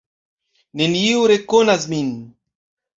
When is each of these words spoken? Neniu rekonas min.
Neniu 0.81 1.21
rekonas 1.35 1.89
min. 1.95 2.13